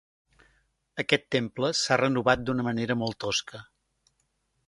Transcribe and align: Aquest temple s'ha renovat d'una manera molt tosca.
Aquest 1.03 1.27
temple 1.35 1.69
s'ha 1.81 1.99
renovat 2.03 2.43
d'una 2.47 2.65
manera 2.71 2.97
molt 3.05 3.21
tosca. 3.27 3.61